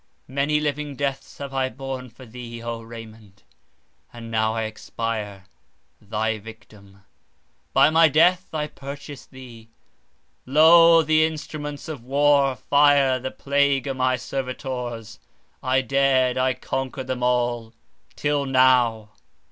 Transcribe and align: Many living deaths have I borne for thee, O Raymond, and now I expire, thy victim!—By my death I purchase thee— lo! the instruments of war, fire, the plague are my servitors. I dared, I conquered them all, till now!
Many 0.27 0.59
living 0.59 0.95
deaths 0.95 1.37
have 1.37 1.53
I 1.53 1.69
borne 1.69 2.09
for 2.09 2.25
thee, 2.25 2.63
O 2.63 2.81
Raymond, 2.81 3.43
and 4.11 4.31
now 4.31 4.55
I 4.55 4.63
expire, 4.63 5.45
thy 6.01 6.39
victim!—By 6.39 7.91
my 7.91 8.07
death 8.09 8.51
I 8.51 8.65
purchase 8.65 9.27
thee— 9.27 9.69
lo! 10.47 11.03
the 11.03 11.23
instruments 11.23 11.87
of 11.87 12.03
war, 12.03 12.55
fire, 12.55 13.19
the 13.19 13.29
plague 13.29 13.87
are 13.87 13.93
my 13.93 14.15
servitors. 14.15 15.19
I 15.61 15.81
dared, 15.81 16.35
I 16.35 16.55
conquered 16.55 17.05
them 17.05 17.21
all, 17.21 17.75
till 18.15 18.47
now! 18.47 19.11